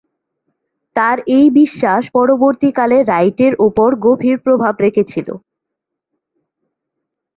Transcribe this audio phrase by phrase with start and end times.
[0.95, 5.27] তার এ বিশ্বাস পরবর্তীকালে রাইটের উপর গভীর প্রভাব রেখেছিল।